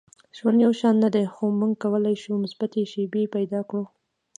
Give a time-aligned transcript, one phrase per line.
[0.37, 3.83] •ژوند یو شان نه دی، خو موږ کولی شو مثبتې شیبې پیدا کړو.